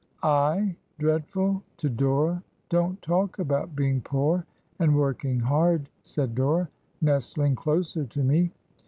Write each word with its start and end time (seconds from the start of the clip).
7 0.23 0.75
dreadful! 0.97 1.61
To 1.77 1.87
Dora! 1.87 2.41
'Don't 2.69 2.99
talk 3.03 3.37
about 3.37 3.75
being 3.75 4.01
poor 4.01 4.43
and 4.79 4.95
working 4.97 5.39
hard!' 5.41 5.89
said 6.03 6.33
Dora, 6.33 6.67
nestling 7.01 7.55
closer 7.55 8.05
to 8.05 8.23
me. 8.23 8.49